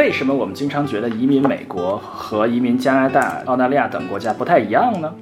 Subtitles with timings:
[0.00, 5.12] 为什么我们经常觉得移民美国和移民加拿大、澳大利亚等国家不太一样呢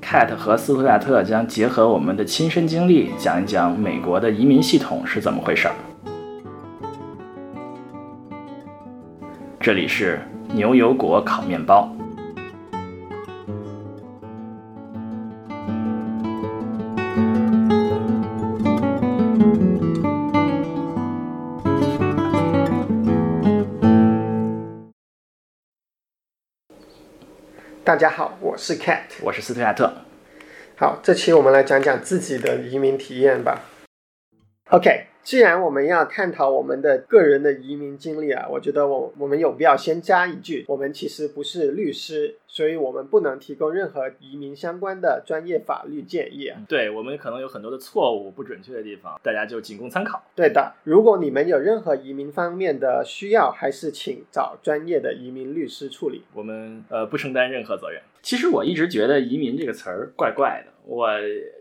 [0.00, 5.74] ？Cat 和斯图亚特将结合我们的亲身经历，讲一讲美国的移民系统是怎么回事儿。
[9.60, 10.22] 这里是
[10.54, 11.94] 牛油果烤面包。
[27.88, 29.90] 大家好，我是 Cat，我是斯特亚特。
[30.76, 33.62] 好，这期我们来讲讲自己的移民体验吧。
[34.68, 35.06] OK。
[35.28, 46.58] 既然我们要探讨我们的个人的移民经历啊，我觉得我我们有必要先加一句，我们其实不是律师，所以我们不能提供任何移民相关的专业法律建议啊。
[46.66, 50.24] 对我们可能有很多的错误、不准确的地方，大家就仅供参考。
[50.34, 56.22] 对的，如果你们有任何移民方面的需要，还是请找专业的移民律师处理。
[56.32, 58.00] 我们呃不承担任何责任。
[58.22, 60.72] 其实我一直觉得“移民”这个词儿怪怪的。
[60.88, 61.06] 我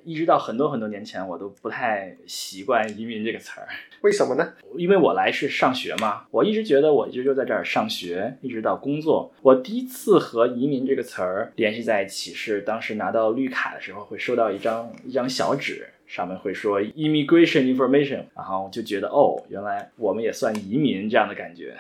[0.06, 3.68] 一直到很多很多年前，我都不太习惯“移民”这个词儿。
[4.00, 4.54] 为什么呢？
[4.78, 6.26] 因为我来是上学嘛。
[6.32, 9.34] 我一直觉得我一直就在这儿上学，一直到工作。
[9.42, 15.86] 我第一次和“移民”这个词儿联系在一起，是当时拿到绿卡的时候，会收到一张一张小纸。
[16.08, 21.76] 上面会说 immigration information，然后就觉得哦，原来我们也算移民这样的感觉。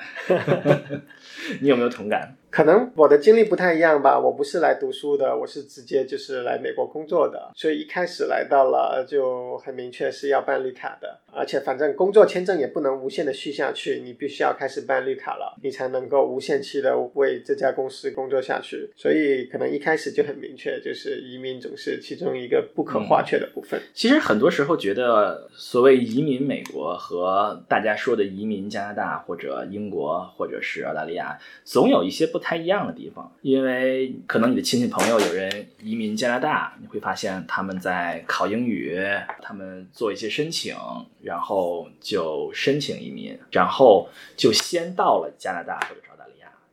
[1.61, 2.35] 你有没有同感？
[2.58, 4.19] 可能我的经历不太一样吧。
[4.19, 7.52] 我不是来读书的，我是直接就是来美国工作的。
[7.53, 18.89] 所以一开始来到了就很明确是要办绿卡的，而且反正工作签证也不能无限的续下去，你必须要开始办绿卡了，你才能够无限期的为这家公司工作下去。
[18.95, 23.80] 所以可能一开始就很明确，就是移民总是其中一个不可或缺的部分。
[23.94, 24.17] 其实。
[24.17, 33.30] 很多时候觉得，所谓移民美国和大家说的移民加拿大或者英国或者是澳大利亚，总有一些不同不太一样的地方。
[33.41, 38.97] 因为可能你的亲戚朋友有人移民加拿大，你会发现他们在考英语，
[39.41, 40.73] 他们做一些申请，
[41.21, 44.07] 然后就申请移民，然后
[44.37, 46.02] 就先到了加拿大或者，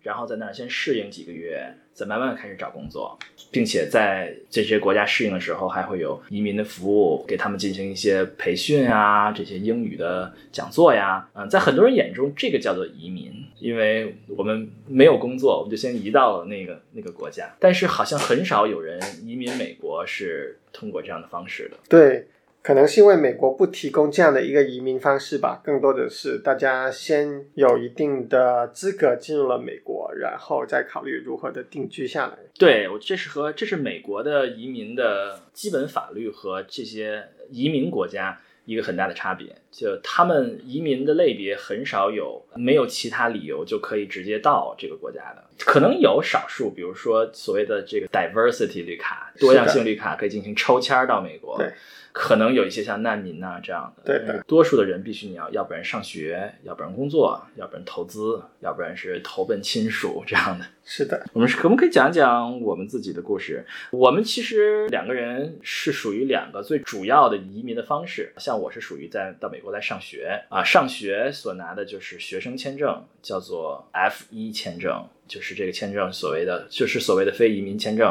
[0.05, 1.75] 然后在那儿先适应几个月。
[1.95, 3.17] 再慢慢开始找工作，
[3.53, 11.29] 并且在这些国家适应的时候，还会有移民的服务，给他们进行一些培训啊，这些英语的讲座呀。
[11.35, 17.55] 嗯，在很多人眼中，这个叫做移民，因为我们没有工作，我们就先移到了那个那个国家。
[17.61, 21.77] 但是好像很少有人移民美国是通过这样的方式的。
[21.89, 22.27] 对。
[22.65, 32.39] 可能是因为美国不提供这样的一个移民方式吧，更多的是大家先有一定的资格进入了美国，然后再考虑如何的定居下来。
[32.59, 51.59] 对，我这是和这是美国的移民的基本法律和这些移民国家一个很大的差别，就他们移民的类别很少有没有其他理由就可以直接到这个国家的，可能有少数，比如说所谓的这个 diversity 绿卡，多样性绿卡可以进行抽签到美国。
[51.59, 51.73] 对。
[52.17, 54.41] 可能有一些像难民呐这样的，对的。
[54.47, 60.65] 多数的人必须你要，要不然上学，要不然工作，要不然投资，要不然是投奔亲属这样的。
[60.85, 63.67] 是的，我们可不可以讲讲我们自己的故事？
[63.91, 68.33] 我们其实两个人是属于两个最主要的移民的方式。
[68.37, 75.05] 像我是属于在到美国来上学啊，上学所拿的就是学生签证，叫做 F 一签证。
[75.27, 78.07] 就是这个签证，所谓的就是所谓的非移民签证，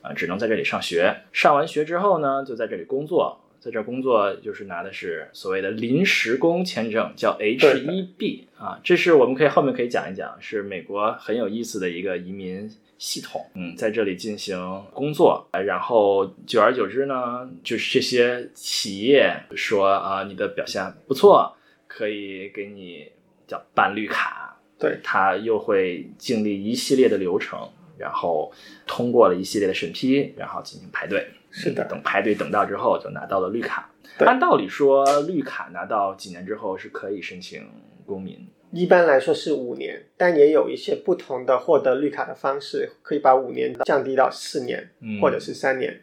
[0.00, 1.14] 啊，只能在这里上学。
[1.30, 8.80] 上完学之后呢，就在这里工作，在这工作就是拿的是所谓的临时工签证，叫 H 一 B 啊。
[8.82, 12.70] 这是我们可以后面可以讲一讲，是美国很有意思的一个移民
[13.04, 13.44] 系统。
[13.54, 14.56] 嗯，在这里进行
[14.94, 21.54] 工作，然后久而久之呢，就是这些企业说啊，你的表现不错，
[21.86, 23.12] 可以给你
[23.46, 24.58] 叫办绿卡。
[24.78, 28.50] 对，他又会经历一系列的流程，然后
[28.86, 31.28] 通过了一系列的审批，然后进行排队。
[31.50, 33.90] 是的，等排队等到之后，就拿到了绿卡。
[34.20, 37.68] 按道理说，绿卡拿到几年之后是可以申请
[38.06, 38.48] 公民。
[38.74, 44.90] 一般来说是五年，但也有一些不同的获得绿卡的方式，可以把五年降低到四年，
[45.22, 46.02] 或者是三年。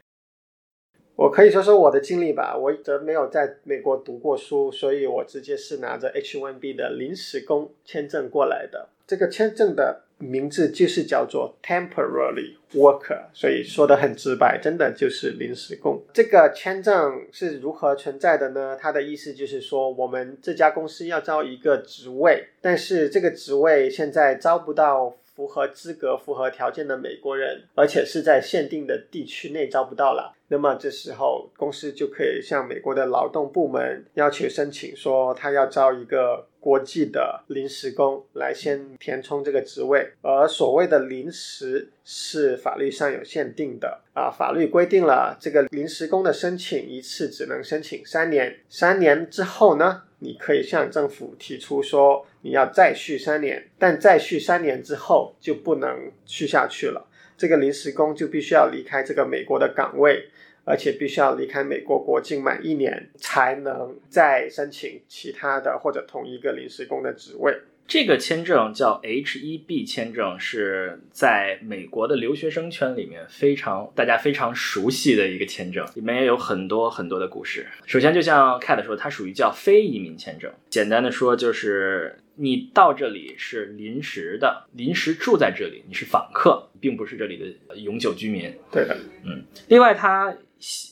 [1.18, 2.58] 我可以说说我的经历吧。
[2.58, 8.88] 我则没有在美国读过书，所以我直接是拿着 H-1B 的临时工签证过来的。
[9.12, 16.02] 这个签证的名字就是叫做 Temporary Worker，所以说的很直白，真的就是临时工。
[16.14, 18.78] 这个签证是如何存在的呢？
[18.80, 25.18] 它的意思就是说，我们这家公司要招一个职位，但是这个职位现在招不到。
[25.34, 44.02] 符合资格、符合条件的美国人，而且是在限定的地区内招不到了，那么这时候公司就可以向美国的劳动部门要求申请，说他要招一个国际的临时工来先填充这个职位，而所谓的临时是法律上有限定的。
[44.14, 60.30] 啊，法律规定了这个临时工的申请一次只能申请三年，三年之后呢，你可以向政府提出说你要再续三年，但再续三年之后就不能续下去了，这个临时工就必须要离开这个美国的岗位。
[60.72, 67.54] 而且必须要离开美国国境满一年，才能再申请其他的或者同一个临时工的职位。
[67.88, 77.68] 这个签证叫 H-1B 签证，是在美国的留学生圈里面非常大家非常熟悉的一个签证，里面也有很多很多的故事。
[77.86, 80.50] 首先，就像 Cat 说，它属于叫非移民签证。
[80.70, 88.54] 简单的说，就是你到这里是临时的，临时住在这里，你是访客，并不是这里的永久居民。
[88.72, 88.96] 对的，
[89.26, 89.44] 嗯。
[89.68, 90.34] 另外，它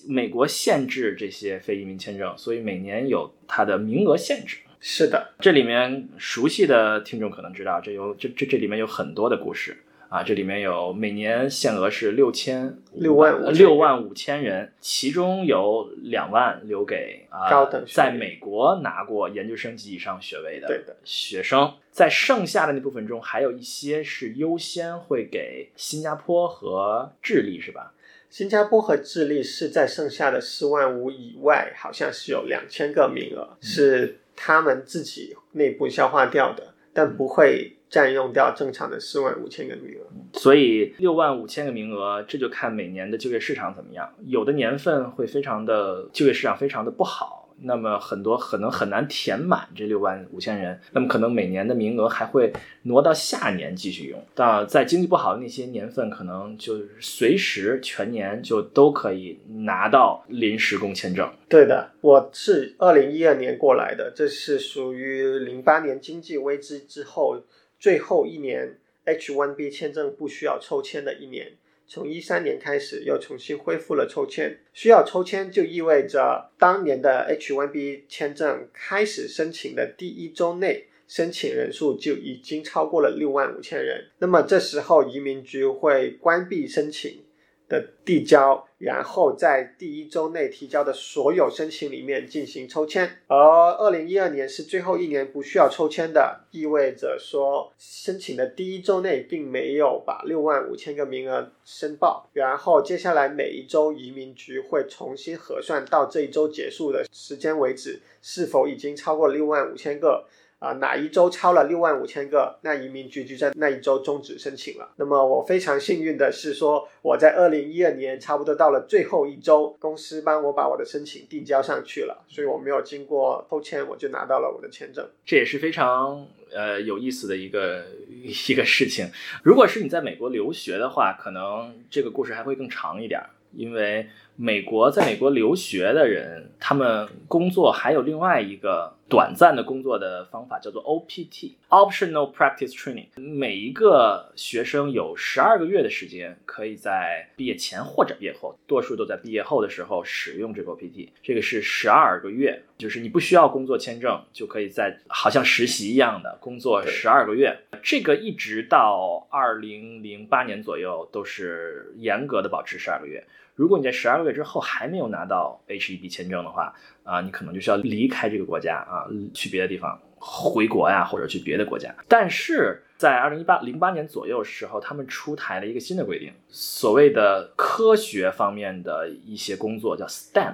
[0.07, 4.57] 美国限制这些非移民签证，所以每年有它的名额限制。
[4.81, 10.23] 是的，这里面熟悉的听众可能知道，这有这这这里面有很多的故事啊。
[10.23, 21.73] 这里面有每年限额是六千六万六万五千人，其中有两万留给啊高等在美国拿过研究生及以上学位的学生。
[21.91, 27.93] 在剩下的那部分中，还有一些是优先会给新加坡和智利，是吧？
[28.29, 40.05] 新加坡和智利是在剩下的四万五以外，好像是有两千个名额，是他们自己内部消化掉的，但不会占用掉正常的四万五千个名额。
[40.39, 44.07] 所以六万五千个名额，这就看每年的就业市场怎么样。
[44.27, 47.38] 有的年份会非常的就业市场非常的不好。
[47.63, 52.53] 那么很多可能很难填满这六万五千人，那么可能每年的名额还会
[52.83, 54.23] 挪到下年继续用。
[54.33, 61.29] 到在经济不好的那些年份，可能就随时全年就都可以拿到临时工签证。
[61.47, 67.41] 对的，我是二零一二年过来的，这是属于零八年经济危机之后
[67.79, 71.53] 最后一年 H1B 签证不需要抽签的一年。
[71.91, 74.59] 从一三年开始，又重新恢复了抽签。
[74.73, 84.05] 需要抽签，就意味着当年的 H1B 签证开始申请的第一周内，申请人数就已经超过了六万五千人。
[84.19, 87.23] 那么这时候，移民局会关闭申请。
[87.69, 110.25] 的递交，然后在第一周内提交的所有申请里面进行抽签，而二零一二年是最后一年不需要抽签的，意味着说申请的第一周内并没有把六万五千个名额申报，然后接下来每一周移民局会重新核算到这一周结束的时间为止，是否已经超过六万五千个。
[110.59, 114.91] 啊，哪一周超了六万五千个，那移民局就在那一周终止申请了。
[114.97, 125.07] 那么我非常幸运的是说，我在二零一二年差不多到了最后一周，公司帮我把我的申请递交上去了，所以我没有经过抽签，我就拿到了我的签证。
[125.25, 127.85] 这也是非常呃有意思的一个
[128.49, 129.09] 一个事情。
[129.43, 133.21] 如果是你在美国留学的话，可能这个故事还会更长一点，
[133.53, 138.98] 因为美国在美国留学的人，他们工作还有另外一个。
[139.09, 143.07] 短暂的工作的方法叫做 OPT（Optional Practice Training）。
[143.19, 151.09] 每一个学生有十二个月的时间，可以在毕业前或者毕业后，多数都在毕业后的时候使用这个 OPT。
[151.23, 157.57] 这个是十二个月，就是你不需要工作签证，就可以在好像实习一样的工作十二个月。
[157.81, 163.25] 这个一直到二零零八年左右都是严格的保持十二个月。
[163.59, 166.73] 如果你在十二个月之后还没有拿到 H-1B 签证的话，
[167.03, 171.93] 啊，你可能就需要离开这个国家啊，去别的地方回国呀，或者去别的国家。
[172.07, 180.53] 但是在二零一八零八年左右时候，他们出台了一个新的规定，所谓的科学方面的一些工作叫 STEM，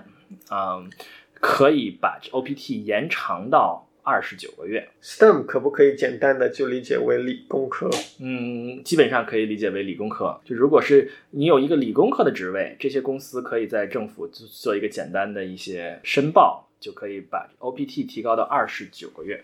[0.50, 0.90] 嗯，
[1.36, 3.85] 可以把 OPT 延长到。
[4.06, 7.90] 二十九个月，STEM 可不可以简单的就理解为理工科？
[8.20, 10.40] 嗯，基本上可以理解为理工科。
[10.46, 19.44] 就如果是你有一个理工科的职位，这些公司可以在政府做一个简单的一些申报，就可以把 OPT 提高到二十九个月。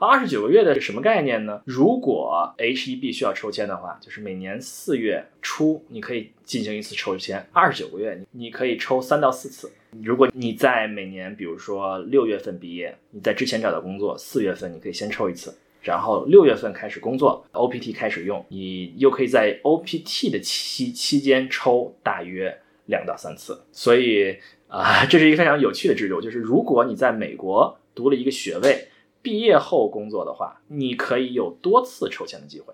[0.00, 1.62] 二十九个月的是什么概念呢？
[1.64, 9.70] 如果 H-1B 需要抽签的话，就是每年四月初你可以进行一次抽签，二十九个月你你可以抽三到四次。
[10.02, 23.62] 如果你在每年，比如说六月份毕业，你在之前找到工作，四月份你可以先抽一次，然后六月份开始工作，OPT 开始用，你又可以在 OPT 的期期间抽大约两到三次。
[23.72, 24.36] 所以
[24.68, 28.88] 啊， 这是一个非常有趣的制度，就是如果你在美国读了一个学位。
[29.22, 32.72] 毕业后工作的话，你可以有多次抽签的机会，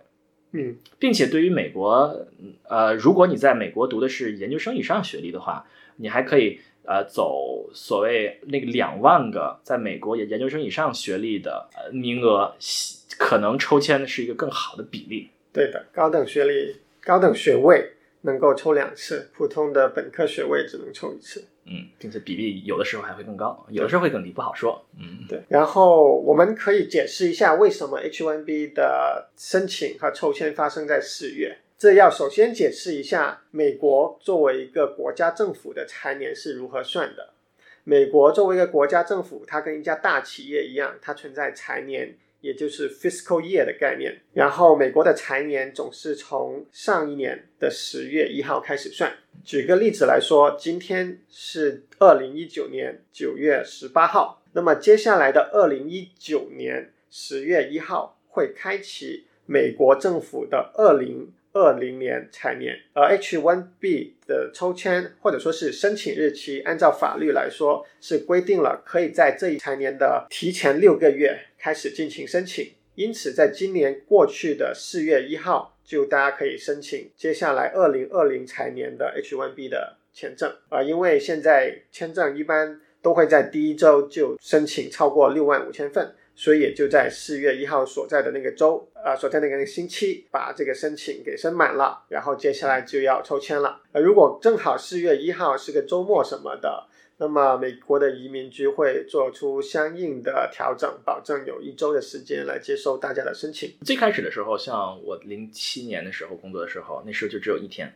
[0.53, 2.25] 嗯，并且对于美国，
[2.69, 12.55] 呃，如果你在美国读的是研究生以上学历的话，你还可以呃走所谓那个两万个在美国研研究生以上学历的呃名额，
[13.19, 15.31] 可能抽签的是一个更好的比例。
[15.53, 21.45] 对的，高等学历、高等学位能够抽两次，普通的本科学位只能抽一次。
[21.69, 24.87] 嗯，并且比例有的时候还会更高，有的时候会更低，不好说。
[25.01, 25.43] 嗯，对。
[25.49, 31.59] 然后我们可以解释一下为什么 H1B 的申请和抽签发生在四月。
[31.79, 37.35] 这要首先解释一下，美国作为一个国家政府的财年是如何算的。
[37.85, 42.17] 美国作为一个国家政府，它跟一家大企业一样，它存在财年。
[42.43, 49.13] 也就是 fiscal year 的概念，然后美国的财年总是从上一年的十月一号开始算。
[49.43, 61.33] 举个例子来说，今天是二零一九年九月十八号，那么接下来的二零一九年十月一号会开启美国政府的二零。
[61.57, 72.71] 二零年财年，而 H1B 的抽签或者说是申请日期，按照法律来说是规定了可以在这一财年的提前六个月开始进行申请。
[72.95, 80.55] 因此，在今年过去的四月一号，就大家可以申请接下来二零二零财年的 H1B 的签证。
[80.69, 86.15] 啊，因为现在签证一般都会在第一周就申请超过六万五千份。
[86.39, 93.81] 所以也就在四月一号所在的那个周，呃，所在那个星期，把这个申请给申满了，然后接下来就要抽签了。
[93.93, 103.75] 呃，如果正好四月一号是个周末什么的，那么美国的移民局会做出相应的调整，保证有一周的时间来接收大家的申请。
[103.87, 107.91] 最开始的时候，像我零七年的时候工作的时候，那时候就只有一天，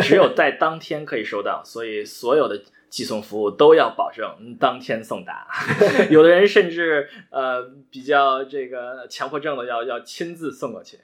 [0.00, 2.58] 只有在当天可以收到，所以所有的。
[2.92, 5.48] 寄送服务都要保证当天送达，
[6.12, 10.98] 有的人甚至呃比较这个强迫症的要要亲自送过去，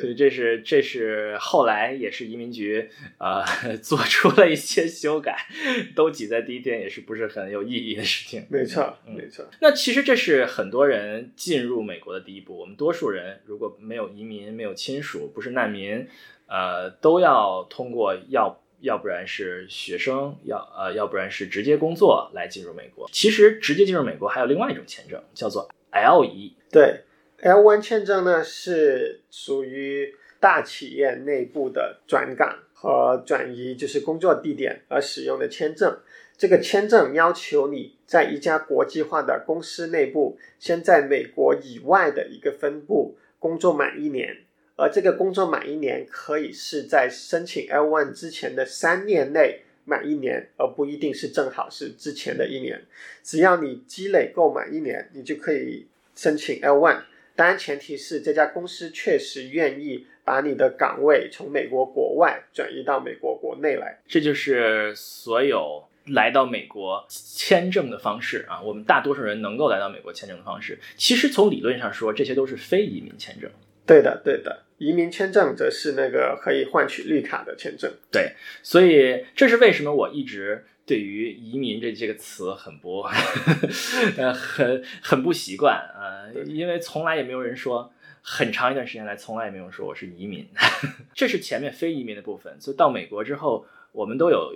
[0.00, 3.44] 所以这是这是后来也是移民局呃
[3.80, 5.46] 做出了一些修改，
[5.94, 8.44] 都挤在第一天也是不是很有意义的事情。
[8.50, 9.46] 没错，没错。
[9.60, 12.58] 那其实这是很多人进入美国的第一步。
[12.58, 16.08] 我们多数人如果没有移民、没有亲属、不是难民，
[16.48, 18.58] 呃，都要通过要。
[18.82, 23.08] 要不然是学生，要呃，要不然是直接工作来进入美国。
[23.12, 26.54] 其实直接进入美国还有另外一种签证，叫做 L 一。
[26.70, 27.00] 对
[27.40, 35.98] ，L1 签证呢是属于大企业内部的转岗和转移，就是工作地点而使用的签证。
[36.36, 44.38] 这个签证要求你在一家国际化的公司内部，先在美国以外的一个分部工作满一年。
[44.76, 52.82] 而这个工作满一年，可以是在申请 L1 之前的三年内满一年，而不一定是正好是之前的一年。
[53.22, 55.86] 只要你积累够满一年，你就可以
[56.16, 57.02] 申请 L1。
[57.34, 64.00] 当然，前提是这家公司确实愿意把你的岗位从美国国外转移到美国国内来。
[64.06, 68.60] 这就是所有来到美国签证的方式啊！
[68.62, 73.50] 我们大多数人能够来到美国签证的方式，其实从理论上说，这些都是非移民签证。
[73.86, 77.92] 对的，对的，移民签证则是那个可以换取绿卡的签证。
[78.10, 83.02] 对，所以这是为什么我一直对于移民这这个词很不，
[84.16, 90.46] 呃，很很不习惯啊，因为从来也没有人说，很长一段时间来从来也没有说我是移民。
[91.14, 94.54] 这是前面非移民的部分，所以到美国之后，我们都有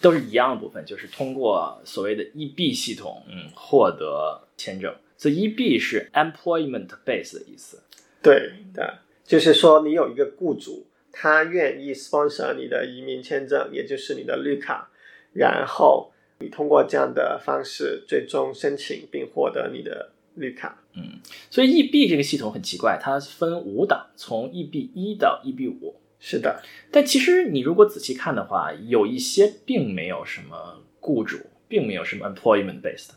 [0.00, 4.94] 都是一样的部分，就是通过所谓的 EB 系统，嗯，获得签证。
[5.16, 7.82] 所以 EB 是 employment base 的意思。
[8.22, 14.90] 对的，就是说你有一个雇主，他愿意 sponsor 你的移民签证，也就是你的绿卡，
[15.32, 20.82] 然后你通过这样的方式最终申请并获得你的绿卡。
[20.94, 21.20] 嗯，
[21.50, 25.96] 所以 EB 这个系统很奇怪，它分五档，从 EB 一到 EB 五。
[26.20, 26.60] 是的，
[26.90, 33.10] 但其实你如果仔细看的话，有一些并没有什么雇主，并没有什么 employment based。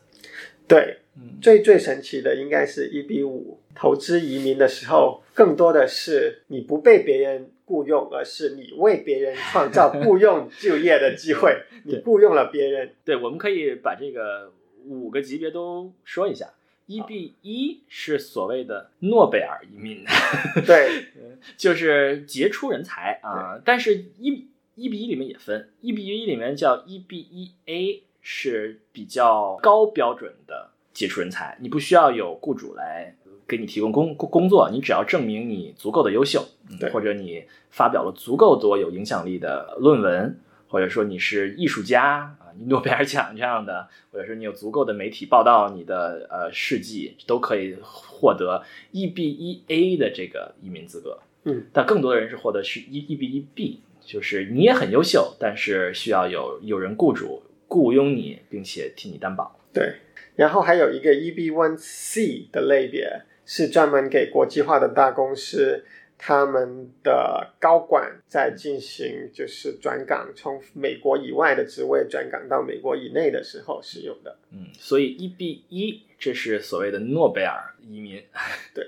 [0.68, 1.00] 对，
[1.42, 3.60] 最最神奇的应该是一比五。
[3.74, 11.64] 投资移民的时候，更多的是你不被别人雇佣，而是你为别人创造雇佣就业的机会。
[11.86, 12.94] 你雇佣了别人。
[13.06, 14.52] 对，我们可以把这个
[14.86, 16.54] 五个级别都说一下。
[16.88, 20.04] 一比一是所谓的诺贝尔移民，
[20.68, 21.06] 对，
[21.56, 23.62] 就是杰出人才啊。
[23.64, 28.04] 但是，一一比一里面也分，一比一里面叫一比一 A。
[28.24, 33.16] 是比较高标准的杰出人才，你不需要有雇主来
[33.48, 36.46] 给你提供工工作，你只要证明你足够的优秀，
[36.92, 51.20] 或者你发表了足够多有影响力的论文，或者说你是艺术家啊，你诺贝尔奖这样的，或者说你有足够的媒体报道你的呃事迹，都可以获得 E B 一 A 的这个移民资格。
[51.44, 53.82] 嗯，但更多的人是获得是 E E B 一 B，。
[54.04, 59.56] 就是你也很优秀，但是需要有有人雇主雇佣你，并且替你担保。
[59.72, 59.94] 对，
[60.42, 65.86] 然后还有一个 EB1C 的类别，是专门给国际化的大公司。
[66.24, 74.38] 他们的高管在进行就是转岗，从美国以外的职位转岗到美国以内的时候使用的。
[74.52, 78.24] 嗯，所以 EB 一这是所谓的诺贝尔移民。
[78.74, 78.88] 对，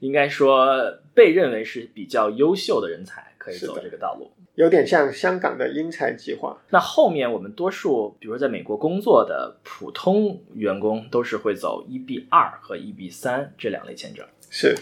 [0.00, 6.58] 应该说被认为是比较优秀的人才可以走这个道路，有点像香港的英才计划。
[6.70, 14.24] 那后面我们多数，比如在美国工作的普通员工，都是会走 EB 二和 EB 三这两类签证。
[14.48, 14.74] 是。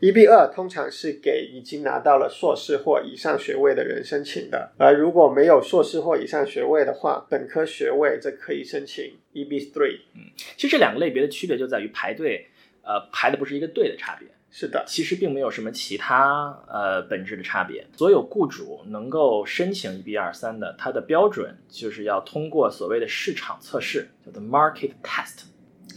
[0.00, 10.00] EB 二通常是给已经拿到了硕士或以上学位的人申请的，而如果没有硕士或以上学位的话，本科学位则可以申请 EB three。
[10.14, 12.48] 嗯，其实这两个类别的区别就在于排队，
[12.82, 14.28] 呃，排的不是一个队的差别。
[14.56, 17.84] 是的，其实并没有什么其他呃本质的差别。
[17.96, 25.46] 所有雇主能够申请 EB 二三的，它的标准就是要通过所谓的市场测试，叫做 market test。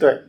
[0.00, 0.22] 对，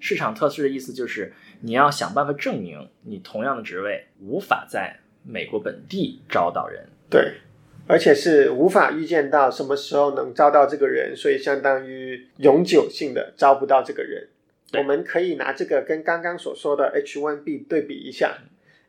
[0.00, 1.34] 市场测试的意思就是。
[1.64, 7.34] 你要想办法证明你同样的职位无法在美国本地招到人，对，
[7.86, 14.26] 而且是无法预见到什么时候能招到这个人，所以相当于永久性的招不到这个人。
[14.78, 18.38] 我们可以拿这个跟刚刚所说的 H1B 对比一下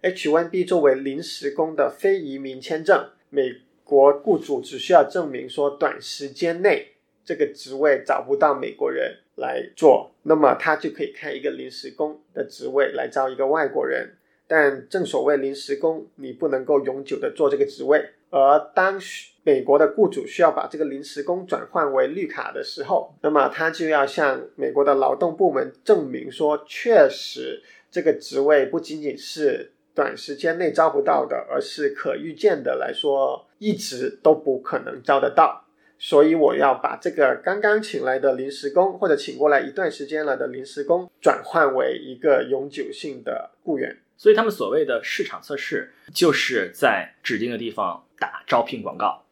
[0.02, 6.94] ，H1B 作为临时工的非移民签证，美国雇主只需要证明说短时间内
[7.26, 9.18] 这个职位找不到美国人。
[9.36, 14.16] 来做，那么他就可以开一个临时工的职位来招一个外国人。
[14.48, 18.12] 但正所谓临时工，你不能够永久的做这个职位。
[18.34, 19.00] 而当
[19.44, 27.62] 美国的雇主需要把这个临时工转换为绿卡的时候，那么他就要向美国的劳动部门证明说，确实
[27.92, 35.66] 这个职位不仅仅是短时间内招不到的，而是可预见的来说，一直都不可能招得到。
[36.00, 43.96] 所以我要把这个刚刚请来的临时工，或者请过来一段时间了的临时工，转换为一个永久性的雇员。
[44.18, 49.26] 所以他们所谓的市场测试，就是在指定的地方打招聘广告，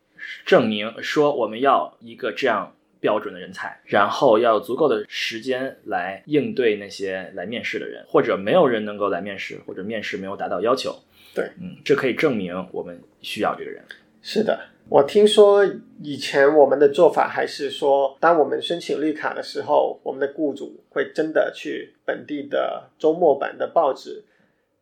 [0.45, 10.93] 证明说我们要一个这样标准的人才，然后要有足够的时间来应对那些来面试的人，或者没有人能够来面试，或者面试没有达到要求。
[11.33, 13.81] 对，嗯，这可以证明我们需要这个人。
[14.21, 14.59] 是的。
[14.89, 15.65] 我听说
[16.03, 24.25] 以前我们的做法还是说，当我们申请绿卡的时候，我们的雇主会真的去本地的周末版的报纸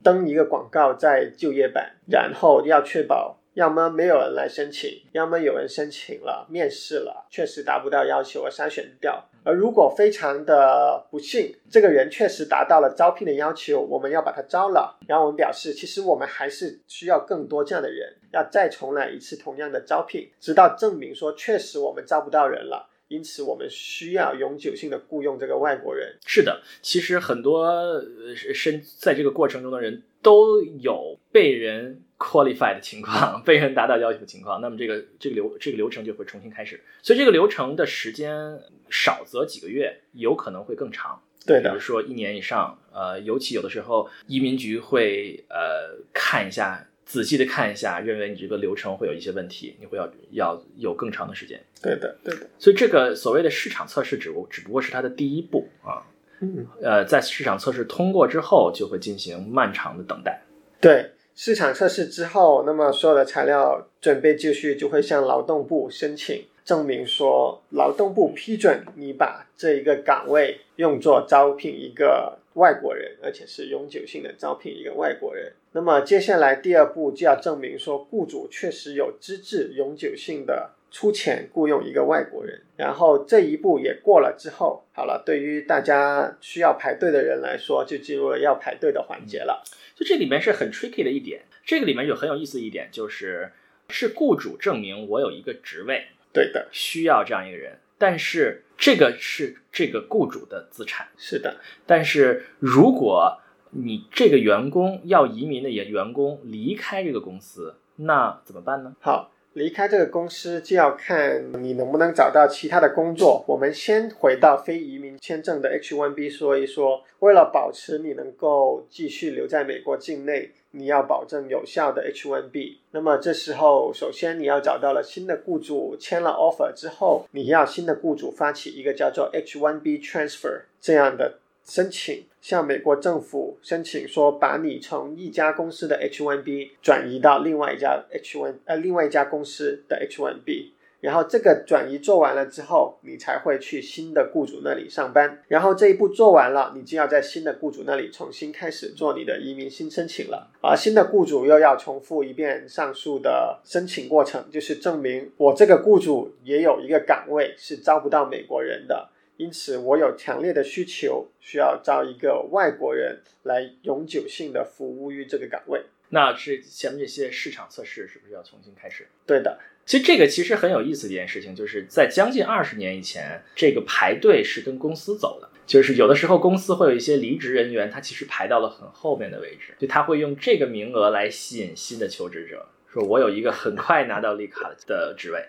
[0.01, 3.38] 登一个广告在就业版，然后要确保。
[3.59, 9.21] 要么没有人来申请，要么有人申请了，面试了，确实达不到要求而筛选掉。
[9.43, 22.89] 而如果非常的不幸，这个人确实达到了招聘的要求，我们要把他招了，然后我们表示，其实我们还是需要更多这样的人，要再重来一次同样的招聘，直到证明说确实我们招不到人了。
[23.09, 26.15] 因此，我们需要永久性的雇佣这个外国人。
[26.25, 34.61] 是的，其实很多呃身在这个过程中的人都有被人 qualify 的情况， 被人达到要求的情况。
[34.61, 36.79] 那么，这个这个流这个流程就会重新开始。
[37.01, 41.19] 所以，这个流程的时间少则几个月，有可能会更长。
[41.45, 42.77] 对的，比如说一年以上。
[42.91, 46.85] 呃，尤其有的时候，移民局会呃看一下。
[47.05, 51.59] 仔细的看一下，认为你这个流程会有一些问题，你会要要有更长的时间。
[51.81, 52.47] 对的，对的。
[52.59, 56.05] 所以这个所谓的市场测试，只不只不过是它的第一步啊。
[56.41, 56.67] 嗯。
[56.83, 60.39] 呃，在市场测试通过之后，就会进行漫长的等待。
[60.79, 61.09] 对，
[61.41, 75.53] 市场测试之后，那么所有的材料准备就绪，就会向劳动部申请，证明说劳动部批准你把这一个岗位用作招聘一个外国人，而且是永久性的招聘一个外国人。
[75.71, 82.59] 那么接下来第二步就要证明说，雇主确实有资质永久性的出钱雇佣一个外国人。
[82.75, 89.63] 然后这一步也过了之后，好了，对于大家需要排队的人来说，就进入了要排队的环节了。
[89.99, 93.51] 就这里面是很 tricky 的一点，这个里面有很有意思一点，就是
[93.89, 101.57] 是雇主证明我有一个职位，对的，需要这样一个人，但是这个是这个雇主的资产，是的。
[101.85, 108.95] 但是如果你这个员工要移民的员员工离开这个公司，那怎么办呢？
[109.01, 113.43] 好，离开这个公司就要看你能不能找到其他的工作。
[113.47, 122.77] 我们先回到非移民签证的 H1B 说一说，为了保持你能够继续留在美国境内，你要保证有效的 H1B。
[122.91, 131.39] 那么这时候，首先你要找到了新的雇主，签了 offer 之后，你要新的雇主发起一个叫做 H1B transfer 这样的。
[131.69, 140.71] 申请向美国政府申请说，把你从一家公司的 H1B 转移到另外一家 H1 呃另外一家公司的 H1B。
[141.01, 145.41] 然后这个转移做完了之后，你才会去新的雇主那里上班。
[145.47, 150.51] 然后这一步做完了，你就要在新的雇主那里重新开始做你的移民新申请了。
[150.61, 165.81] 而新的雇主又要重复一遍上述的申请过程，就是证明我这个雇主也有一个岗位是招不到美国人的，因此我有强烈的需求，需要招一个外国人来永久性的服务于这个岗位。
[166.09, 169.07] 那是前面这些市场测试是不是要重新开始？
[169.25, 169.57] 对的。
[169.85, 185.45] 其实这个其实很有意思的一件事情，就是在将近二十年以前，这个排队是跟公司走的，就是有的时候公司会有一些离职人员，他其实排到了很后面的位置，就他会用这个名额来吸引新的求职者，说我有一个很快拿到绿卡的职位，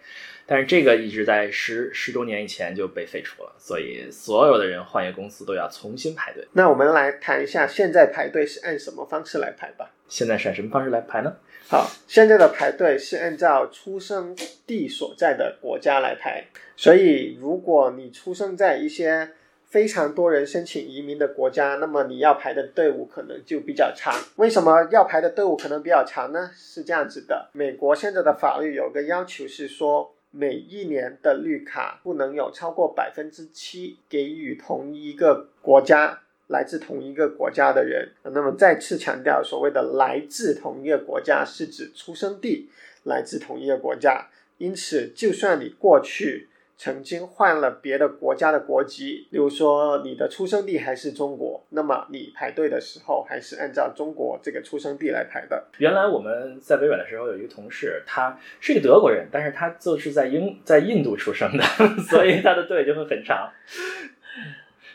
[0.46, 6.46] 但是这个一直在十十多年以前就被废除了，所以所有的人换一个公司都要重新排队。
[6.52, 9.90] 那我们来谈一下现在排队是按什么方式来排吧？
[10.08, 11.36] 现在是按什么方式来排呢？
[11.68, 16.44] 好，现在的排队是按照出生地所在的国家来排，
[16.76, 19.30] 所以如果你出生在一些
[19.70, 24.12] 非常多人申请移民的国家，那么你要排的队伍可能就比较长。
[24.36, 26.50] 为什么要排的队伍可能比较长呢？
[26.54, 36.20] 是这样子的，美国现在的法律有个要求是说，每一年的绿卡不能有超过百分之七给予同一个国家。
[36.48, 42.68] 来自同一个国家的人，那么再次强调，所谓的来自同一个国家是指出生地
[43.04, 44.26] 来自同一个国家。
[44.58, 46.48] 因此，就算你过去
[46.82, 55.62] 曾经换了别的国家的国籍，比如说你的出生地还是中国，那么你排队的时候还是按照中国这个出生地来排的。
[55.76, 61.62] 原来我们在微软的时候有一个同事，他是一个德国人，但是他就是在英在印度出生的，
[62.08, 63.52] 所以他的队就会很长。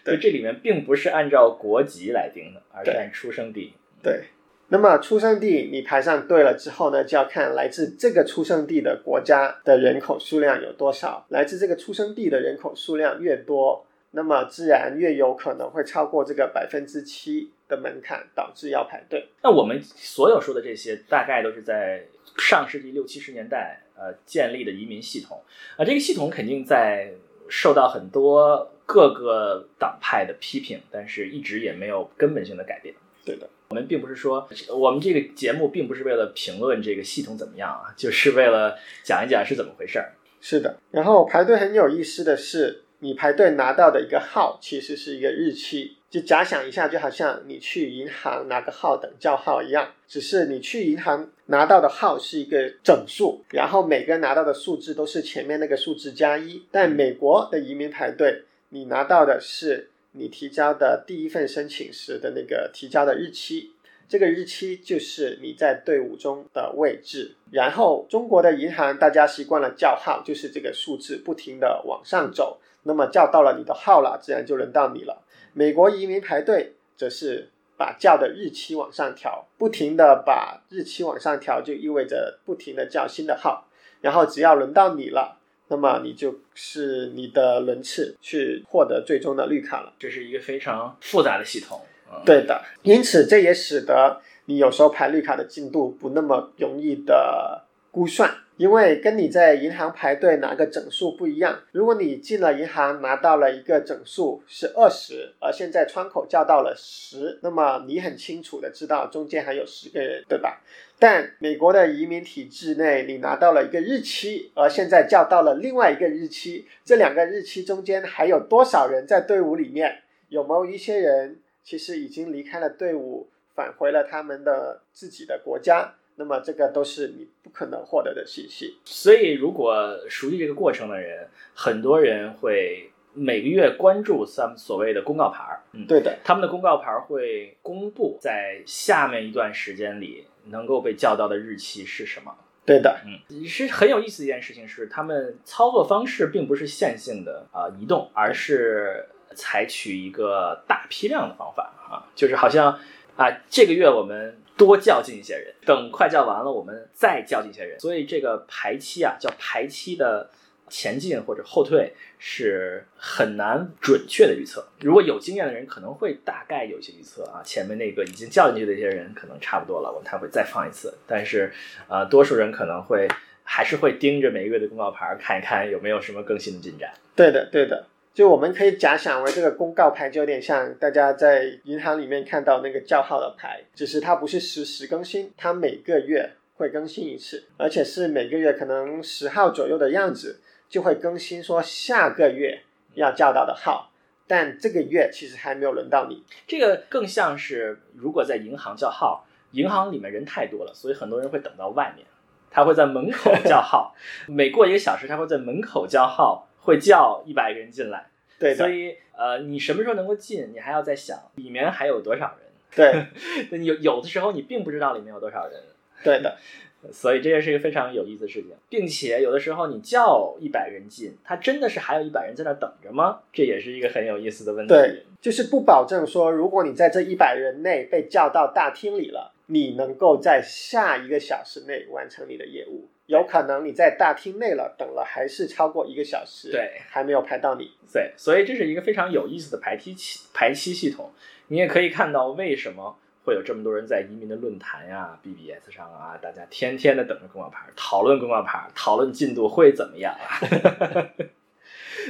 [0.04, 3.76] 对，这里面并不是按照国籍来定的，而是按出生地。
[4.02, 4.24] 对，
[4.70, 11.26] 那么出生地你排上队了之后呢，就要看来自这个出生地的国家的人口数量有多少。
[11.30, 19.28] 来自这个出生地的人口数量越多，那么自然越有可能会超过这个百分之七的门槛，导致要排队。
[19.44, 22.06] 那我们所有说的这些，大概都是在
[22.38, 25.42] 上世纪六七十年代呃建立的移民系统
[25.78, 27.12] 啊，这个系统肯定在
[27.50, 28.72] 受到很多。
[28.88, 32.94] 各个党派的批评，但是一直也没有根本性的改变。
[33.26, 40.14] 对的，我们并不是说，我们这个节目并不是为了评论这个系统怎么样啊， 就是为了讲一讲是怎么回事儿。
[40.40, 45.98] 是的，然后排队很有意思的是，你排队拿到的一个号，其实是一个日期。
[46.10, 56.64] 就假想一下，就好像你去银行拿个号等叫号一样，只是你去银行拿到的号是一个整数，然后每个人拿到的数字都是前面那个数字加一。
[56.72, 58.44] 但美国的移民排队。
[58.70, 63.72] 你拿到的是你提交的第一份申请时的那个提交的日期，
[64.08, 67.36] 这个日期就是你在队伍中的位置。
[67.52, 75.24] 然后中国的银行大家习惯了叫号，就是这个数字不停的往上走，那么叫到了你的号了，自然就轮到你了。
[75.54, 83.68] 美国移民排队则是把叫的日期往上调，不停的把日期往上调，就意味着不停的叫新的号，
[84.02, 85.40] 然后只要轮到你了。
[85.68, 91.82] 那么你就是你的轮次去获得最终的绿卡了，这是一个非常复杂的系统。
[92.24, 97.65] 对的，因此这也使得你有时候排绿卡的进度不那么容易的
[97.96, 98.30] 估算。
[98.58, 110.62] 因为跟你在银行排队拿个整数不一样，如果你进了银行拿到了一个整数是二十，而现在窗口叫到了十，那么你很清楚的知道中间还有十个人，对吧？
[110.98, 120.04] 但美国的移民体制内，你拿到了一个日期，而现在叫到了另外一个日期，这两个日期中间还有多少人在队伍里面？
[120.30, 125.96] 有没有一些人其实已经离开了队伍，返回了他们的自己的国家？
[126.18, 128.78] 那么这个都是你不可能获得的信息。
[128.86, 135.62] 所以，如果熟悉这个过程的人，很多人会每个月关注他们所谓的公告牌儿。
[135.74, 142.34] 嗯，对的，他们的公告牌儿会公布在下面一段时间里能够被叫到的日期是什么。
[142.66, 152.80] 对的，嗯，是很有意思的一件事情是，他们操作方式并不是线性的啊移动，而是采取一个大批量的方法啊，就是好像
[153.18, 154.38] 啊这个月我们。
[154.58, 157.80] 多叫进一些人，等快叫完了，我们再叫进一些人。
[157.80, 160.30] 所以这个排期啊，叫排期的
[160.70, 164.66] 前进或者后退是很难准确的预测。
[164.80, 170.94] 如果有经验的人可能会大概有些预测啊，前面那个已经叫进去的一些人可能差不多了，我们他会再放一次。
[171.06, 171.52] 但是
[171.88, 173.08] 呃，多数人可能会
[173.44, 176.92] 还是会盯着每个月的公告牌看一看有没有什么更新的进展。
[177.16, 177.86] 对的，对的。
[178.16, 192.62] 就我们可以假想为这个公告牌就有点像大家在银行里面看到那个叫号的牌，只是它不是实时更新，它每个月会更新一次，而且是每个月可能十号左右的样子就会更新说下个月
[192.94, 193.92] 要叫到的号，
[194.26, 196.24] 但这个月其实还没有轮到你。
[196.48, 202.08] 这个更像是如果在银行叫号，银行里面人太多了，所以很多人会等到外面，
[202.50, 203.94] 他会在门口叫号，
[204.26, 206.48] 每过一个小时他会在门口叫号。
[206.66, 212.46] 会叫一百个人进来，对，所以呃，你什么时候能够进，你还要再想里面还有多少人。
[212.76, 213.06] 对，
[213.64, 215.62] 有有的时候你并不知道里面有多少人。
[216.04, 216.38] 对的，
[216.92, 223.22] 所以这也是一个非常有意思的事情，并且有的时候你叫一百人进，他真的是还有一百人在那等着吗？
[223.32, 224.74] 这也是一个很有意思的问题。
[224.74, 232.90] 对，就是不保证说，如果你在这一百人内被叫到大厅里了，你能够在下一个小时内完成你的业务。
[233.08, 237.72] 有可能你在大厅内了，等了还是超过一个小时，对，还没有排到你。
[237.94, 241.12] 对，所以这是一个非常有意思的排期期排期系统。
[241.48, 250.40] 你也可以看到为什么会有这么多人在移民的论坛呀、BBS 上啊，大家天天的等着公告牌，讨论公告牌，讨论进度会怎么样啊？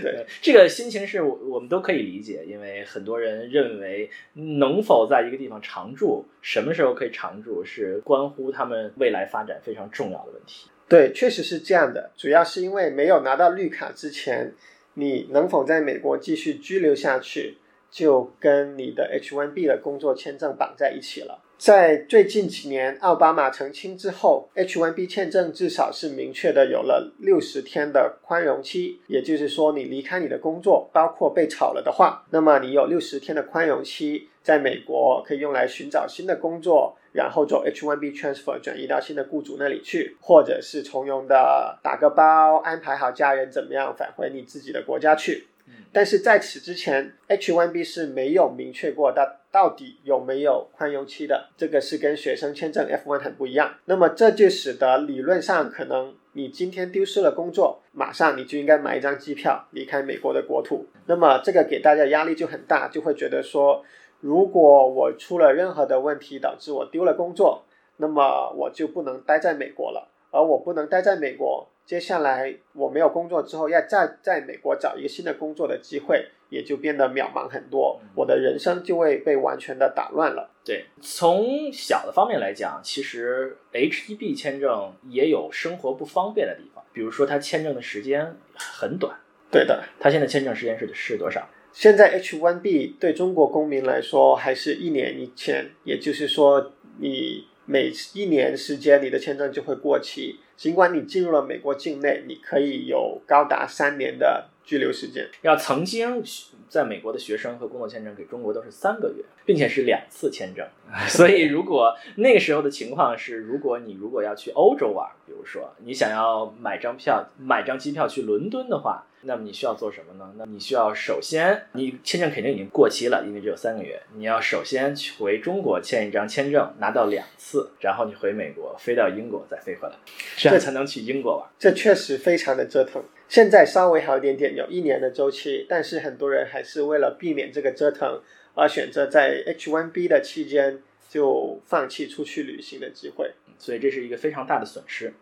[0.02, 10.70] 对， 这个心情是我我们都可以理解，因为很多人认为能否在一个地方常住，什么时候可以常住，是关乎他们未来发展非常重要的问题。
[10.88, 12.12] 对，确实是这样的。
[12.16, 14.54] 主要是因为没有拿到绿卡之前，
[14.94, 17.58] 你能否在美国继续居留下去，
[17.90, 21.42] 就跟你的 H-1B 的工作签证绑在一起了。
[21.58, 36.98] 在最近几年，奥巴马澄清之后，H-1B 签证至少是明确的有了六十天的宽容期，也就是说，你离开你的工作，包括被炒了的话，那么你有六十天的宽容期，在美国可以用来寻找新的工作。
[37.16, 45.48] 然后做 H1B transfer 转移到新的雇主那里去，或者是从容的打个包，安排好家人怎么样返回你自己的国家去。
[45.94, 53.76] 但是在此之前，H1B 是没有明确过它到底有没有宽容期的，这个是跟学生签证 F1 很不一样。
[53.86, 60.86] 那么这就使得理论上可能你今天丢失了工作，马上你就应该买一张机票离开美国的国土。
[61.06, 63.82] 那么这个给大家压力就很大，就会觉得说。
[64.20, 67.64] 如果我出了任何的问题，导致我丢了工作，
[67.98, 70.10] 那么我就不能待在美国了。
[70.32, 78.00] 而我不能待在美国，接下来我没有工作之后，要再在美国找一个新的工作的机会，也就变得渺茫很多。
[78.16, 80.50] 我的人生就会被完全的打乱了。
[80.64, 89.16] 对，从小的方面来讲，其实 H-1B 签证也有生活不方便的地方，比如说它签证的时间很短。
[89.52, 91.48] 对的，它现在签证时间是是多少？
[91.72, 100.40] 现在 H1B 对中国公民来说还是一年一签，也就是说，你每一年时间你的签证就会过期。
[100.56, 105.30] 尽管你进入了美国境内，你可以有高达三年的居留时间。
[105.42, 106.24] 要曾经
[106.68, 110.68] 在美国的学生和工作签证给中国都是三个月，并且是两次签证。
[111.08, 119.06] 所以，如果那个时候的情况是，如果你如果要去欧洲玩，比如说你想要买张票、买张机票去伦敦的话。
[119.26, 120.34] 那么你需要做什么呢？
[120.38, 124.00] 那你需要首先，你签证肯定已经过期了，因为只有三个月。
[124.16, 129.96] 你要首先去回中国签一张签证，拿到两次，然后你回美国，飞到英国再飞回来，
[130.38, 131.50] 这样才能去英国玩。
[131.58, 133.04] 这确实非常的折腾。
[133.28, 138.22] 现在稍微好一点点，有一年的周期，但是很多人还是为了避免这个折腾，
[138.54, 143.32] 而选择在 H1B 的期间就放弃出去旅行的机会。
[143.58, 145.14] 所以这是一个非常大的损失。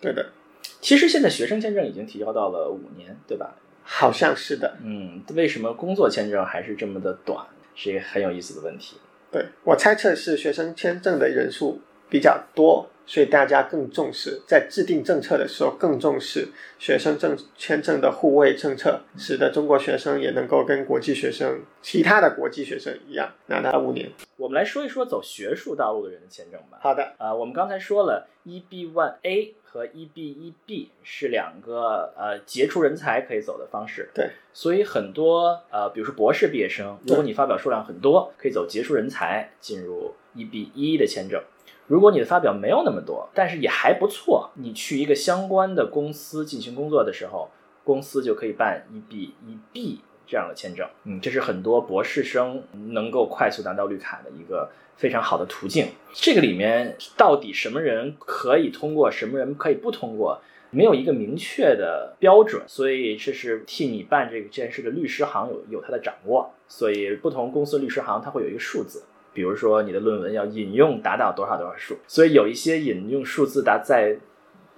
[0.00, 0.30] 对的。
[0.80, 3.54] 其实现在学生签证已经提交到了五年，对吧？
[3.82, 4.76] 好像是的。
[4.84, 7.46] 嗯，为什么工作签证还是这么的短？
[7.74, 8.96] 是一个很有意思的问题。
[9.30, 24.10] 对我猜测是学生签证的人数比较多，所以大家更重视，在制定政策的时候更重视学生证签证的互惠政策，使得中国学生也能够跟国际学生、其他的国际学生一样拿到五年。
[24.36, 26.78] 我们来说一说走学术道路的人的签证吧。
[26.82, 27.14] 好的。
[27.18, 29.54] 呃，我们刚才说了，EB One A。
[29.70, 34.08] 和 EB-1B 是两个呃杰出人才可以走的方式。
[34.14, 41.42] 对，所以很多呃，比如说博士毕业生，如果你发表数量很多，可以走杰出人才进入 EB-1 的签证。
[41.88, 47.50] 如果你的发表没有那么多，但是也还不错，你去一个相关的公司进行工作的时候，
[47.82, 50.86] 公司就可以办一 B 一 B 这样的签证。
[51.02, 54.70] 嗯，这是很多博士生能够快速拿到绿卡的一个。
[54.98, 74.16] 非常好的途径，这个里面到底什么人可以通过，什么人可以不通过，没有一个明确的标准，所以这是替你办这个这件事的律师行有有他的掌握，所以不同公司律师行它会有一个数字，比如说你的论文要引用达到多少多少数，所以有一些引用数字达在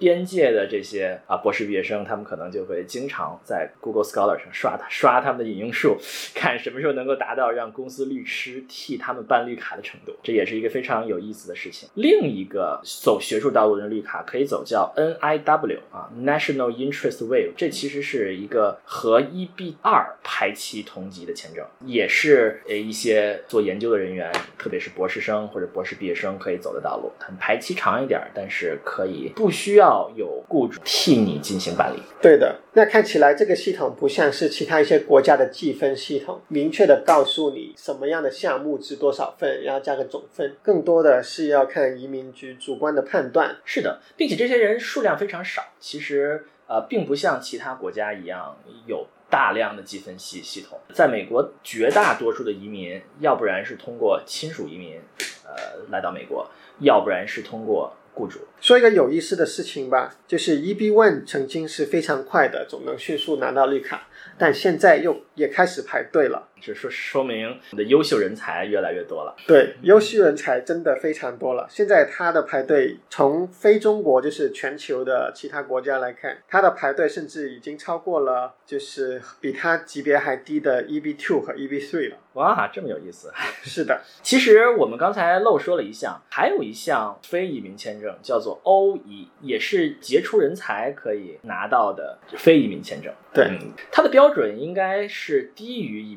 [0.00, 5.98] 边界的这些啊博士毕业生，他们可能就会经常在 Google Scholar 上刷刷他们的引用数，
[6.34, 10.12] 看什么时候能够达到让公司律师替他们办绿卡的程度。
[10.22, 11.86] 这也是一个非常有意思的事情。
[11.94, 27.12] 另一个走学术道路的绿卡可以走叫 NIW 啊，National Interest Wave，这其实是一个和 EB 二排期同级的签证，也是呃一些做研究的人员，特别是博士生或者博士毕业生可以走的道路。
[27.20, 32.00] 它排期长一点，但是可以不需要有雇主替你进行办理。
[32.20, 43.56] 对的，那看起来这个系统不像是其他一些国家的计分系统，明确的告诉你什么样的项目值多少分，然后加个总分，更多的是要看移民局主观的判断。
[43.64, 50.78] 是的，并且这些人数量非常少，其实呃，并不像其他国家一样有大量的计分系系统。
[50.92, 55.00] 在美国，绝大多数的移民，要不然是通过亲属移民，
[55.44, 56.48] 呃，来到美国，
[56.80, 58.40] 要不然是通过雇主。
[58.60, 66.48] 说一个有意思的事情吧，就是 EB One 曾经是非常快的，总能迅速拿到绿卡，但现在又也开始排队了。
[66.60, 69.34] 这说说明你的优秀人才越来越多了。
[69.46, 71.66] 对，优秀人才真的非常多了。
[71.68, 82.16] 现在他的排队，从非中国就是全球的其他国家来看，他的排队甚至已经超过了，就是比他级别还低的 EB Two 和 EB Three 了。
[82.34, 83.32] 哇，这么有意思！
[83.62, 93.12] 是的，其实我们刚才漏说了一项，还有一项非移民签证叫做 O 移，也是杰出人才可以拿到的非移民签证。
[93.32, 96.14] 对，嗯，它的标准应该是低于一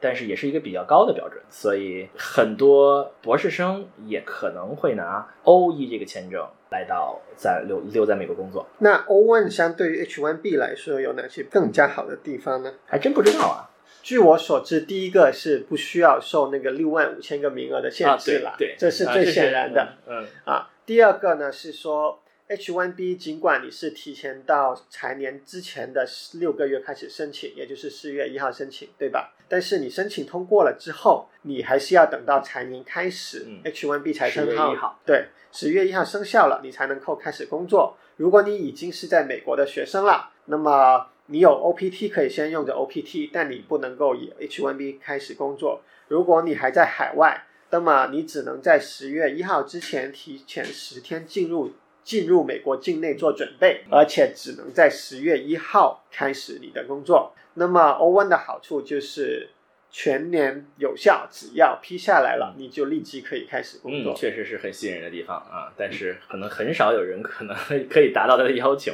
[0.00, 12.74] 但是也是一个比较高的标准，所以很多博士生也可能会拿 O 一这个签证来到在留留在美国工作，那 O One 相对于 H One B 来说有哪些更加好的地方呢？
[12.86, 13.70] 还真不知道啊。
[14.02, 19.94] 据我所知，第一个是不需要受那个六万五千个名额的限制了，啊对对这是最显然的。
[20.06, 29.34] 嗯，啊，第二个呢是说 H1B，尽管你是提前到财年之前的六个月开始申请，也就是四月一号申请，对吧？
[29.48, 37.96] 但是你申请通过了之后，你还是要等到财年开始、嗯 H1B 才10生月1号对，十月一号生效了，你才能够开始工作。
[38.16, 45.82] 如果你已经是在美国的学生了，那么你有 OPT 可以先用着 OPT，但你不能够以 H1B 开始工作。
[46.08, 51.72] 如果你还在海外，那么你只能在十月一号之前提前十天进入
[52.06, 57.32] 进入美国境内做准备，而且只能在十月一号开始你的工作。
[57.54, 59.48] 那么欧文的好处就是
[59.90, 64.12] 全年有效，只要批下来了，你就立即可以开始工作。
[64.12, 67.56] 嗯，确实是很吸引人的地方啊，但是可能很少有人可能
[67.90, 68.92] 可以达到他的要求。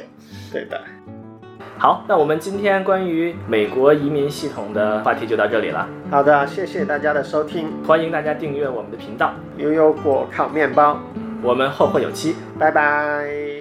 [0.51, 0.83] 对的。
[1.77, 10.99] 好，那我们今天关于美国移民系统的话题就到这里了，好的，谢谢大家的收听，欢迎大家订阅我们的频道，牛油果烤面包，
[11.43, 12.35] 我们后会有期。
[12.57, 13.52] 拜拜。